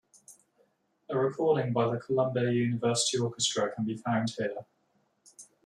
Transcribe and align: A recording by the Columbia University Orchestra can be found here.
A 1.11 1.15
recording 1.15 1.73
by 1.73 1.85
the 1.93 1.99
Columbia 1.99 2.49
University 2.49 3.19
Orchestra 3.19 3.71
can 3.71 3.85
be 3.85 3.97
found 3.97 4.31
here. 4.35 4.65